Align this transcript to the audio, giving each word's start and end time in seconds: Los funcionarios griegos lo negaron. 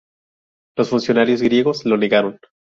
Los 0.79 0.89
funcionarios 0.89 1.43
griegos 1.43 1.85
lo 1.85 1.95
negaron. 1.95 2.39